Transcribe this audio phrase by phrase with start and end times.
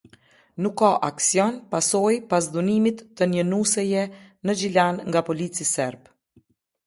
[0.63, 4.05] Nuk ka aksion pasoi pas dhunimit të një nuseje
[4.49, 6.09] në Gjilan nga polici serb.